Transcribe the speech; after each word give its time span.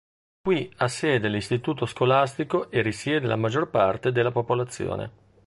Qui 0.41 0.67
ha 0.77 0.87
sede 0.87 1.27
l'istituto 1.27 1.85
scolastico 1.85 2.71
e 2.71 2.81
risiede 2.81 3.27
la 3.27 3.35
maggior 3.35 3.69
parte 3.69 4.11
della 4.11 4.31
popolazione. 4.31 5.11